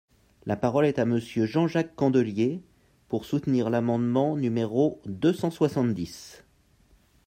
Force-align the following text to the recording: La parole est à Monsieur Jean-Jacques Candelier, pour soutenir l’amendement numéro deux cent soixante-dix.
La 0.47 0.55
parole 0.55 0.87
est 0.87 0.97
à 0.97 1.05
Monsieur 1.05 1.45
Jean-Jacques 1.45 1.93
Candelier, 1.95 2.63
pour 3.07 3.23
soutenir 3.23 3.69
l’amendement 3.69 4.35
numéro 4.35 4.99
deux 5.05 5.31
cent 5.31 5.51
soixante-dix. 5.51 6.43